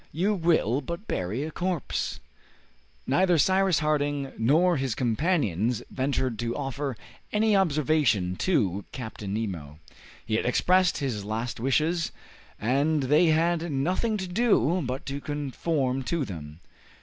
You 0.11 0.33
will 0.33 0.81
but 0.81 1.07
bury 1.07 1.43
a 1.43 1.51
corpse!" 1.51 2.19
Neither 3.05 3.37
Cyrus 3.37 3.77
Harding 3.77 4.31
nor 4.35 4.77
his 4.77 4.95
companions 4.95 5.83
ventured 5.91 6.39
to 6.39 6.55
offer 6.57 6.97
any 7.31 7.55
observation 7.55 8.35
to 8.37 8.83
Captain 8.91 9.31
Nemo. 9.35 9.77
He 10.25 10.37
had 10.37 10.45
expressed 10.47 10.97
his 10.97 11.23
last 11.23 11.59
wishes, 11.59 12.11
and 12.59 13.03
they 13.03 13.27
had 13.27 13.71
nothing 13.71 14.17
to 14.17 14.27
do 14.27 14.81
but 14.83 15.05
to 15.05 15.21
conform 15.21 16.01
to 16.05 16.25
them. 16.25 16.61